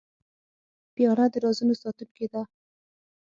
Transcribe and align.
پیاله 0.93 1.25
د 1.33 1.35
رازونو 1.43 1.73
ساتونکې 1.81 2.25
ده. 2.33 2.41